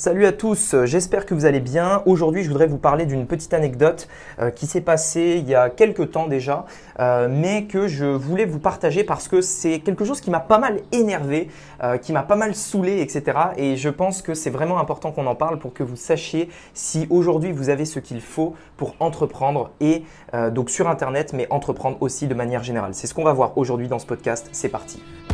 [0.00, 2.04] Salut à tous, j'espère que vous allez bien.
[2.06, 4.06] Aujourd'hui, je voudrais vous parler d'une petite anecdote
[4.38, 6.66] euh, qui s'est passée il y a quelques temps déjà,
[7.00, 10.58] euh, mais que je voulais vous partager parce que c'est quelque chose qui m'a pas
[10.58, 11.48] mal énervé,
[11.82, 13.38] euh, qui m'a pas mal saoulé, etc.
[13.56, 17.08] Et je pense que c'est vraiment important qu'on en parle pour que vous sachiez si
[17.10, 20.04] aujourd'hui vous avez ce qu'il faut pour entreprendre et
[20.52, 22.94] donc sur Internet, mais entreprendre aussi de manière générale.
[22.94, 24.48] C'est ce qu'on va voir aujourd'hui dans ce podcast.
[24.52, 25.02] C'est parti.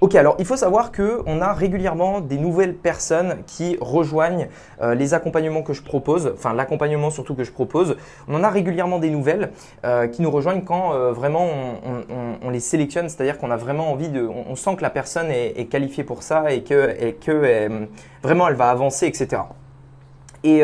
[0.00, 4.48] Ok, alors il faut savoir qu'on a régulièrement des nouvelles personnes qui rejoignent
[4.82, 7.96] euh, les accompagnements que je propose, enfin l'accompagnement surtout que je propose.
[8.26, 9.52] On en a régulièrement des nouvelles
[9.84, 11.46] euh, qui nous rejoignent quand euh, vraiment
[12.42, 15.68] on, les sélectionne, c'est-à-dire qu'on a vraiment envie de, on, sent que la personne est,
[15.70, 17.88] qualifiée pour ça et que,
[18.22, 19.42] vraiment elle va avancer, etc.
[20.42, 20.62] Et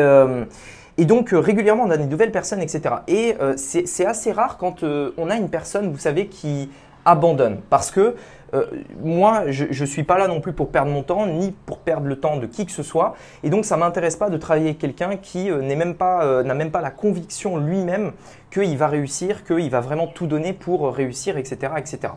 [0.97, 2.95] et donc régulièrement on a des nouvelles personnes, etc.
[3.07, 6.69] Et c'est assez rare quand on a une personne, vous savez, qui
[7.05, 7.59] abandonne.
[7.69, 8.15] Parce que
[8.53, 8.65] euh,
[9.03, 12.07] moi, je ne suis pas là non plus pour perdre mon temps, ni pour perdre
[12.07, 13.15] le temps de qui que ce soit.
[13.43, 16.81] Et donc, ça m'intéresse pas de travailler avec quelqu'un qui euh, euh, n'a même pas
[16.81, 18.11] la conviction lui-même
[18.51, 21.73] qu'il va réussir, qu'il va vraiment tout donner pour réussir, etc.
[21.77, 22.13] etc.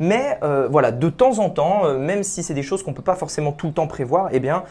[0.00, 0.38] Mais
[0.70, 3.50] voilà, de temps en temps, même si c'est des choses qu'on ne peut pas forcément
[3.50, 4.62] tout le temps prévoir, eh bien,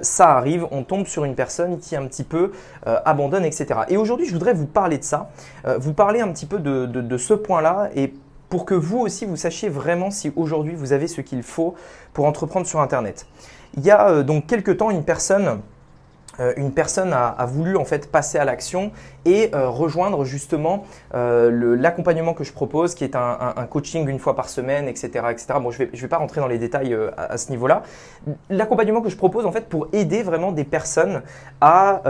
[0.00, 2.52] ça arrive, on tombe sur une personne qui un petit peu
[2.86, 3.80] abandonne, etc.
[3.88, 5.30] Et aujourd'hui, je voudrais vous parler de ça,
[5.78, 8.14] vous parler un petit peu de, de, de ce point-là et
[8.50, 11.74] pour que vous aussi vous sachiez vraiment si aujourd'hui vous avez ce qu'il faut
[12.12, 13.26] pour entreprendre sur Internet.
[13.76, 15.60] Il y a euh, donc quelques temps une personne
[16.56, 18.92] une personne a, voulu en fait passer à l'action
[19.24, 24.48] et euh, rejoindre justement l'accompagnement que je propose, qui est un, coaching une fois par
[24.48, 25.46] semaine, etc., etc.
[25.60, 27.82] Bon, je ne vais, pas rentrer dans les détails à, ce niveau-là.
[28.48, 31.22] L'accompagnement que je propose en fait pour aider vraiment des personnes
[31.60, 32.02] à,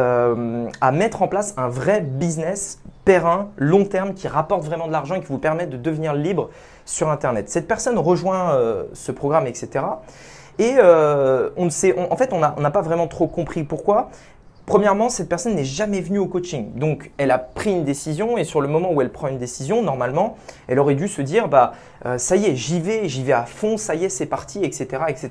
[0.93, 5.21] mettre en place un vrai business périn, long terme, qui rapporte vraiment de l'argent et
[5.21, 6.51] qui vous permet de devenir libre
[6.85, 7.49] sur Internet.
[7.49, 9.85] Cette personne rejoint euh, ce programme, etc.
[10.59, 14.11] Et euh, on ne sait, en fait, on n'a pas vraiment trop compris pourquoi.
[14.67, 16.73] Premièrement, cette personne n'est jamais venue au coaching.
[16.75, 19.83] Donc, elle a pris une décision et sur le moment où elle prend une décision,
[19.83, 20.37] normalement,
[20.69, 21.73] elle aurait dû se dire, bah,
[22.07, 24.65] euh, ça y est, j'y vais, j'y vais à fond, ça y est, c'est parti,
[24.65, 25.31] etc., etc.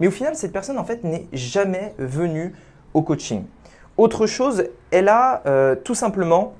[0.00, 2.54] Mais au final, cette personne, en fait, n'est jamais venue
[2.92, 3.44] au coaching.
[3.96, 5.42] Autre chose, elle a
[5.84, 6.54] tout simplement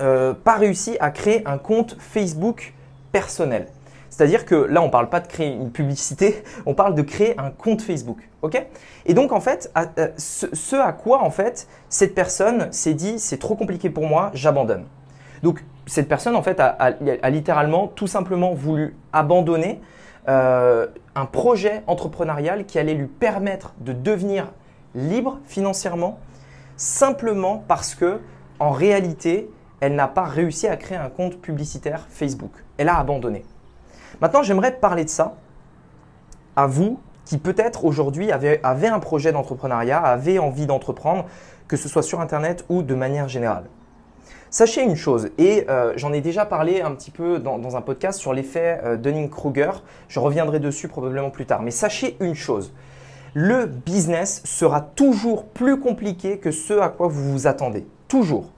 [0.00, 2.72] euh, pas réussi à créer un compte Facebook
[3.10, 3.66] personnel.
[4.18, 7.38] C'est-à-dire que là, on ne parle pas de créer une publicité, on parle de créer
[7.38, 8.18] un compte Facebook.
[8.42, 8.66] ok?
[9.06, 13.36] Et donc, en fait, euh, ce, à quoi, en fait, cette personne s'est dit, c'est
[13.36, 14.86] trop compliqué pour moi, j'abandonne.
[15.44, 19.80] Donc, cette personne, en fait, a, littéralement tout simplement voulu abandonner
[20.26, 24.50] euh, un projet entrepreneurial qui allait lui permettre de devenir
[24.96, 26.18] libre financièrement,
[26.76, 28.18] simplement parce que,
[28.58, 29.48] en réalité,
[29.78, 32.64] elle n'a pas réussi à créer un compte publicitaire Facebook.
[32.78, 33.44] Elle a abandonné.
[34.20, 35.34] Maintenant, j'aimerais parler de ça
[36.56, 41.26] à vous qui peut-être aujourd'hui avez, un projet d'entrepreneuriat, avez envie d'entreprendre,
[41.68, 43.64] que ce soit sur Internet ou de manière générale.
[44.50, 48.18] Sachez une chose, et euh, j'en ai déjà parlé un petit peu dans, un podcast
[48.18, 49.72] sur l'effet euh, Dunning-Kruger,
[50.08, 52.72] je reviendrai dessus probablement plus tard, mais sachez une chose,
[53.34, 57.86] le business sera toujours plus compliqué que ce à quoi vous vous attendez.
[58.08, 58.52] Toujours.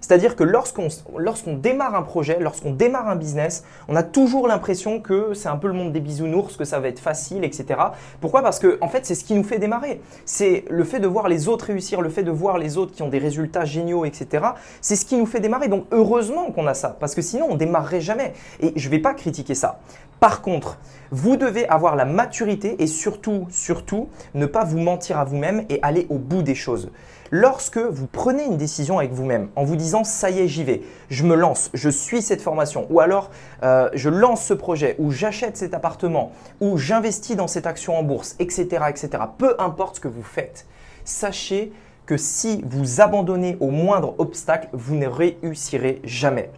[0.00, 5.34] C'est-à-dire que lorsqu'on démarre un projet, lorsqu'on démarre un business, on a toujours l'impression que
[5.34, 7.80] c'est un peu le monde des bisounours, que ça va être facile, etc.
[8.20, 8.42] Pourquoi?
[8.42, 10.00] Parce que en fait, c'est ce qui nous fait démarrer.
[10.24, 13.02] C'est le fait de voir les autres réussir, le fait de voir les autres qui
[13.02, 14.46] ont des résultats géniaux, etc.
[14.80, 15.68] C'est ce qui nous fait démarrer.
[15.68, 18.32] Donc heureusement qu'on a ça, parce que sinon on démarrerait jamais.
[18.60, 19.80] Et je ne vais pas critiquer ça.
[20.20, 20.78] Par contre,
[21.10, 25.78] vous devez avoir la maturité et surtout, surtout, ne pas vous mentir à vous-même et
[25.82, 26.90] aller au bout des choses.
[27.30, 30.82] Lorsque vous prenez une décision avec vous-même en vous disant ça y est, j'y vais,
[31.10, 33.30] je me lance, je suis cette formation, ou alors
[33.62, 38.02] euh, je lance ce projet, ou j'achète cet appartement, ou j'investis dans cette action en
[38.02, 39.10] bourse, etc., etc.
[39.38, 40.66] Peu importe ce que vous faites,
[41.04, 41.72] sachez
[42.06, 46.50] que si vous abandonnez au moindre obstacle, vous ne réussirez jamais.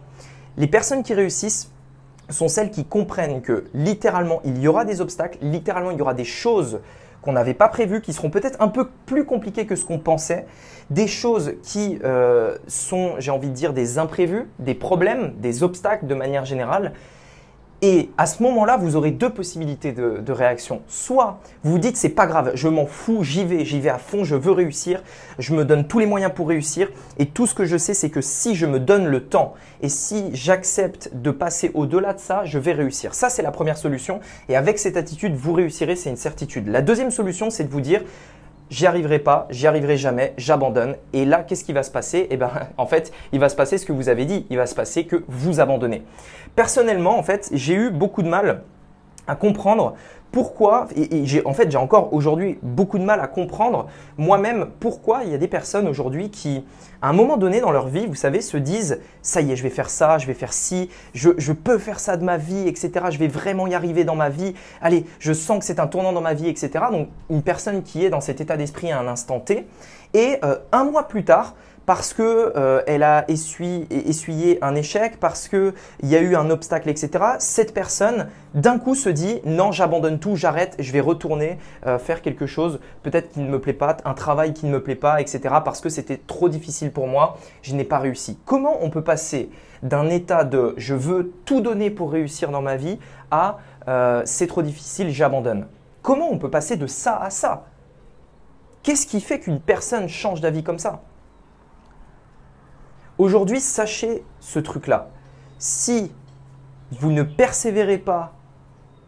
[0.57, 1.71] Les personnes qui réussissent
[2.29, 6.13] sont celles qui comprennent que littéralement il y aura des obstacles, littéralement il y aura
[6.13, 6.79] des choses
[7.21, 10.45] qu'on n'avait pas prévues, qui seront peut-être un peu plus compliquées que ce qu'on pensait,
[10.89, 16.07] des choses qui euh, sont, j'ai envie de dire, des imprévus, des problèmes, des obstacles
[16.07, 16.93] de manière générale.
[17.81, 20.81] Et à ce moment-là, vous aurez deux possibilités de, réaction.
[20.87, 23.97] Soit vous vous dites c'est pas grave, je m'en fous, j'y vais, j'y vais à
[23.97, 25.01] fond, je veux réussir,
[25.39, 26.89] je me donne tous les moyens pour réussir.
[27.17, 29.89] Et tout ce que je sais, c'est que si je me donne le temps et
[29.89, 33.13] si j'accepte de passer au-delà de ça, je vais réussir.
[33.13, 34.19] Ça, c'est la première solution.
[34.49, 36.67] Et avec cette attitude, vous réussirez, c'est une certitude.
[36.67, 38.03] La deuxième solution, c'est de vous dire
[38.69, 40.95] j'y arriverai pas, j'y arriverai jamais, j'abandonne.
[41.13, 42.27] Et là, qu'est-ce qui va se passer?
[42.29, 44.45] Eh ben, en fait, il va se passer ce que vous avez dit.
[44.49, 46.03] Il va se passer que vous abandonnez.
[46.55, 48.63] Personnellement, en fait, j'ai eu beaucoup de mal
[49.35, 49.95] comprendre
[50.31, 53.87] pourquoi, et, j'ai en fait j'ai encore aujourd'hui beaucoup de mal à comprendre
[54.17, 56.63] moi-même pourquoi il y a des personnes aujourd'hui qui,
[57.01, 59.63] à un moment donné dans leur vie, vous savez, se disent ça y est, je
[59.63, 62.67] vais faire ça, je vais faire ci, je, je peux faire ça de ma vie,
[62.67, 62.91] etc.
[63.09, 64.53] Je vais vraiment y arriver dans ma vie.
[64.81, 66.85] Allez, je sens que c'est un tournant dans ma vie, etc.
[66.91, 69.65] Donc une personne qui est dans cet état d'esprit à un instant T,
[70.13, 71.55] et euh, un mois plus tard,
[71.89, 76.87] parce que euh, elle a essuyé, un échec, parce qu'il y a eu un obstacle,
[76.87, 77.09] etc.
[77.39, 81.57] Cette personne, d'un coup, se dit non, j'abandonne tout, j'arrête, je vais retourner
[81.87, 84.83] euh, faire quelque chose, peut-être qui ne me plaît pas, un travail qui ne me
[84.83, 85.39] plaît pas, etc.
[85.65, 88.37] Parce que c'était trop difficile pour moi, je n'ai pas réussi.
[88.45, 89.49] Comment on peut passer
[89.81, 92.99] d'un état de je veux tout donner pour réussir dans ma vie
[93.31, 93.57] à
[93.87, 95.65] euh, c'est trop difficile, j'abandonne?
[96.03, 97.65] Comment on peut passer de ça à ça?
[98.83, 101.01] Qu'est-ce qui fait qu'une personne change d'avis comme ça?
[103.19, 105.09] Aujourd'hui, sachez ce truc-là.
[105.57, 106.09] Si
[106.91, 108.31] vous ne persévérez pas,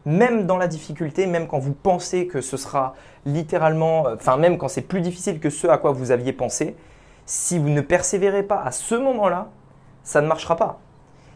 [0.03, 2.93] même dans la difficulté, même quand vous pensez que ce sera
[3.25, 6.75] littéralement, euh, enfin même quand c'est plus difficile que ce à quoi vous aviez pensé,
[7.25, 9.47] si vous ne persévérez pas à ce moment-là,
[10.03, 10.81] ça ne marchera pas.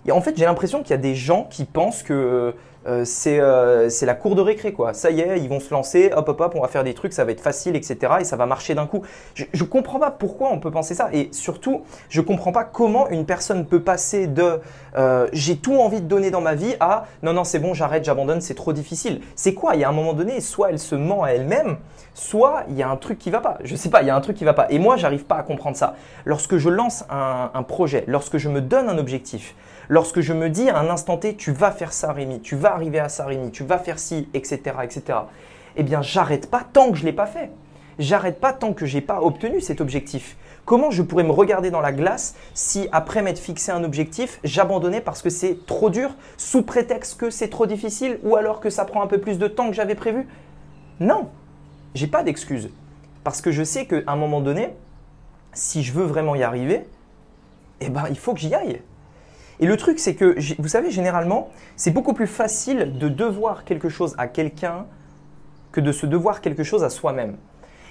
[0.06, 2.54] Et en fait, j'ai l'impression qu'il y a des gens qui pensent que
[2.88, 4.94] euh, euh, c'est la cour de récré quoi.
[4.94, 7.14] Ça y est, ils vont se lancer, hop hop hop, on va faire des trucs,
[7.14, 7.98] ça va être facile, etc.
[8.20, 9.02] Et ça va marcher d'un coup.
[9.34, 11.10] Je, ne comprends pas pourquoi on peut penser ça.
[11.12, 14.60] Et surtout, je comprends pas comment une personne peut passer de
[14.98, 18.06] euh, j'ai tout envie de donner dans ma vie à non non c'est bon, j'arrête,
[18.06, 19.22] j'abandonne, c'est trop difficile.
[19.36, 19.76] C'est quoi?
[19.76, 21.78] Il y a un moment donné, soit elle se ment à elle-même,
[22.14, 23.58] soit il y a un truc qui va pas.
[23.64, 24.68] Je sais pas, il y a un truc qui va pas.
[24.70, 25.96] Et moi, j'arrive pas à comprendre ça.
[26.24, 29.56] Lorsque je lance un, un projet, lorsque je me donne un objectif,
[29.90, 32.75] lorsque je me dis à un instant T, tu vas faire ça, Rémi, tu vas
[32.76, 35.20] arriver à ça, Rémi, tu vas faire ci, etc., etc.,
[35.78, 37.52] eh bien, j'arrête pas tant que je l'ai pas fait.
[38.00, 40.38] J'arrête pas tant que je n'ai pas obtenu cet objectif.
[40.66, 45.02] Comment je pourrais me regarder dans la glace si après m'être fixé un objectif, j'abandonnais
[45.02, 48.84] parce que c'est trop dur, sous prétexte que c'est trop difficile ou alors que ça
[48.86, 50.28] prend un peu plus de temps que j'avais prévu?
[51.00, 51.30] Non,
[51.94, 52.70] j'ai pas d'excuse.
[53.24, 54.70] Parce que je sais qu'à un moment donné,
[55.54, 56.86] si je veux vraiment y arriver,
[57.80, 58.82] eh ben, il faut que j'y aille.
[59.60, 63.90] Et le truc, c'est que, vous savez, généralement, c'est beaucoup plus facile de devoir quelque
[63.90, 64.86] chose à quelqu'un
[65.72, 67.38] que de se devoir quelque chose à soi-même.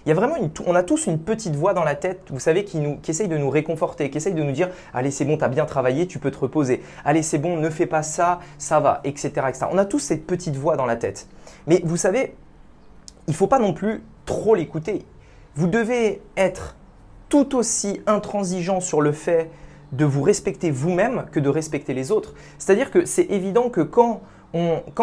[0.04, 2.38] Il y a vraiment une, on a tous une petite voix dans la tête, vous
[2.38, 5.24] savez, qui, nous, qui essaye de nous réconforter, qui essaye de nous dire Allez, c'est
[5.24, 6.82] bon, tu as bien travaillé, tu peux te reposer.
[7.06, 9.66] Allez, c'est bon, ne fais pas ça, ça va, etc., etc.
[9.72, 11.26] On a tous cette petite voix dans la tête.
[11.66, 12.34] Mais vous savez,
[13.26, 15.06] il ne faut pas non plus trop l'écouter.
[15.54, 16.76] Vous devez être
[17.30, 19.50] tout aussi intransigeant sur le fait
[19.96, 22.34] de vous respecter vous-même que de respecter les autres.
[22.58, 24.20] C'est-à-dire que c'est évident que quand,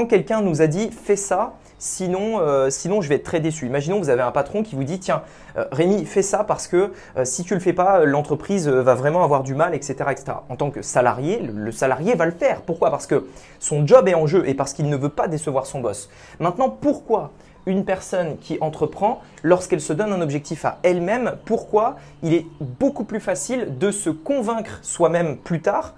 [0.09, 3.65] quelqu'un nous a dit fais ça, sinon, euh, sinon je vais être très déçu.
[3.65, 5.23] Imaginons vous avez un patron qui vous dit tiens
[5.57, 9.23] euh, Rémi fais ça parce que euh, si tu le fais pas l'entreprise va vraiment
[9.23, 10.33] avoir du mal etc., etc.
[10.49, 12.61] En tant que salarié le salarié va le faire.
[12.61, 12.91] Pourquoi?
[12.91, 13.27] Parce que
[13.59, 16.09] son job est en jeu et parce qu'il ne veut pas décevoir son boss.
[16.39, 17.31] Maintenant pourquoi
[17.65, 23.03] une personne qui entreprend, lorsqu'elle se donne un objectif à elle-même, pourquoi il est beaucoup
[23.03, 25.95] plus facile de se convaincre soi-même plus tard?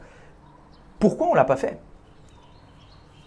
[0.99, 1.79] Pourquoi on ne l'a pas fait?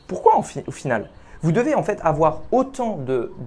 [0.07, 1.11] Pourquoi au final?
[1.43, 2.99] Vous devez en fait avoir autant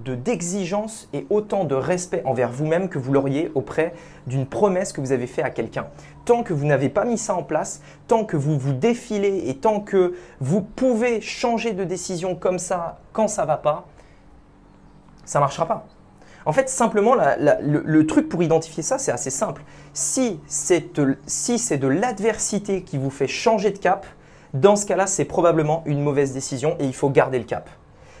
[0.04, 3.94] d'exigence de, et autant de respect envers vous-même que vous l'auriez auprès
[4.26, 5.86] d'une promesse que vous avez faite à quelqu'un.
[6.24, 9.56] Tant que vous n'avez pas mis ça en place, tant que vous vous défilez et
[9.56, 13.86] tant que vous pouvez changer de décision comme ça quand ça ne va pas,
[15.24, 15.86] ça ne marchera pas.
[16.46, 19.62] En fait, simplement, le, truc pour identifier ça, c'est assez simple.
[19.92, 24.06] Si c'est de l'adversité qui vous fait changer de cap,
[24.54, 27.68] dans ce cas-là, c'est probablement une mauvaise décision et il faut garder le cap.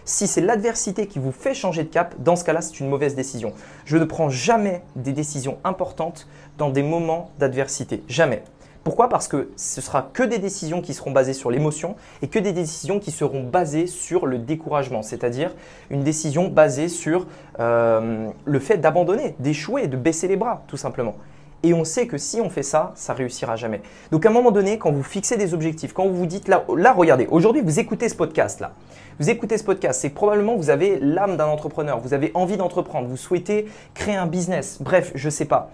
[0.04, 3.14] Si c'est l'adversité qui vous fait changer de cap, dans ce cas-là, c'est une mauvaise
[3.14, 3.52] décision.
[3.84, 6.26] Je ne prends jamais des décisions importantes
[6.58, 8.02] dans des moments d'adversité.
[8.08, 8.42] Jamais.
[8.82, 9.10] Pourquoi?
[9.10, 12.52] Parce que ce sera que des décisions qui seront basées sur l'émotion et que des
[12.52, 15.54] décisions qui seront basées sur le découragement, c'est-à-dire
[15.90, 17.26] une décision basée sur
[17.58, 21.14] euh, le fait d'abandonner, d'échouer, de baisser les bras, tout simplement.
[21.62, 23.82] Et on sait que si on fait ça, ça réussira jamais.
[24.12, 26.64] Donc à un moment donné, quand vous fixez des objectifs, quand vous vous dites là,
[26.74, 28.72] là regardez, aujourd'hui vous écoutez ce podcast là.
[29.18, 33.06] Vous écoutez ce podcast, c'est probablement vous avez l'âme d'un entrepreneur, vous avez envie d'entreprendre,
[33.06, 34.78] vous souhaitez créer un business.
[34.80, 35.70] Bref, je ne sais pas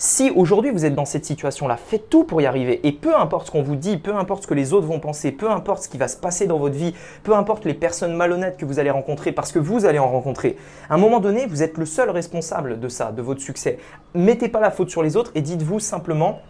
[0.00, 2.86] Si aujourd'hui vous êtes dans cette situation-là, faites tout pour y arriver.
[2.86, 5.32] Et peu importe ce qu'on vous dit, peu importe ce que les autres vont penser,
[5.32, 8.58] peu importe ce qui va se passer dans votre vie, peu importe les personnes malhonnêtes
[8.58, 10.56] que vous allez rencontrer, parce que vous allez en rencontrer,
[10.88, 13.78] à un moment donné, vous êtes le seul responsable de ça, de votre succès.
[14.14, 16.42] Mettez pas la faute sur les autres et dites-vous simplement,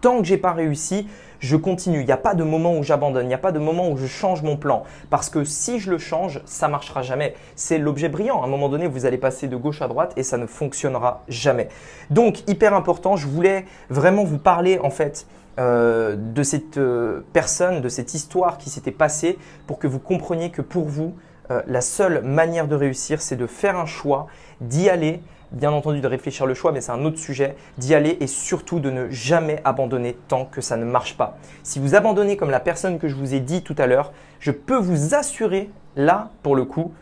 [0.00, 1.08] tant que j'ai pas réussi,
[1.40, 2.00] je continue.
[2.00, 3.96] Il n'y a pas de moment où j'abandonne, il n'y a pas de moment où
[3.96, 4.84] je change mon plan.
[5.10, 7.34] Parce que si je le change, ça marchera jamais.
[7.54, 8.42] C'est l'objet brillant.
[8.42, 11.22] À un moment donné, vous allez passer de gauche à droite et ça ne fonctionnera
[11.28, 11.68] jamais.
[12.10, 15.26] Donc, hyper important, je voulais vraiment vous parler en fait
[15.58, 20.50] euh, de cette euh, personne, de cette histoire qui s'était passée pour que vous compreniez
[20.50, 21.14] que pour vous,
[21.50, 24.26] euh, la seule manière de réussir, c'est de faire un choix,
[24.60, 25.20] d'y aller,
[25.52, 28.80] bien entendu de réfléchir le choix, mais c'est un autre sujet, d'y aller et surtout
[28.80, 31.38] de ne jamais abandonner tant que ça ne marche pas.
[31.62, 34.50] Si vous abandonnez comme la personne que je vous ai dit tout à l'heure, je
[34.50, 36.92] peux vous assurer, là, pour le coup,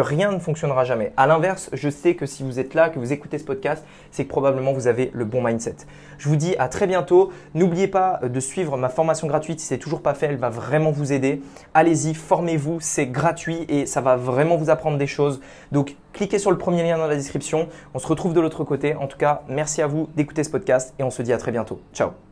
[0.00, 1.12] rien ne fonctionnera jamais.
[1.16, 4.24] À l'inverse, je sais que si vous êtes là, que vous écoutez ce podcast, c'est
[4.24, 5.76] que probablement vous avez le bon mindset.
[6.18, 7.32] Je vous dis à très bientôt.
[7.54, 10.50] N'oubliez pas de suivre ma formation gratuite si ce n'est toujours pas fait, elle va
[10.50, 11.42] vraiment vous aider.
[11.74, 15.40] Allez-y, formez-vous, c'est gratuit et ça va vraiment vous apprendre des choses.
[15.72, 17.68] Donc cliquez sur le premier lien dans la description.
[17.94, 18.94] On se retrouve de l'autre côté.
[18.94, 21.52] En tout cas, merci à vous d'écouter ce podcast et on se dit à très
[21.52, 21.80] bientôt.
[21.92, 22.25] Ciao